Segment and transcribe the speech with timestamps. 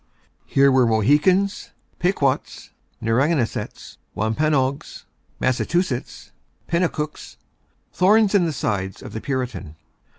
[0.47, 1.69] Here were Mohicans,
[1.99, 5.05] Pequots, Narragansetts, Wampanoags,
[5.39, 6.31] Massachusetts,
[6.67, 7.37] Penacooks,
[7.93, 9.75] thorns in the side of the Puritan.